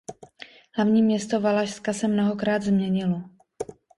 [0.75, 3.23] Hlavní město Valašska se mnohokrát změnilo.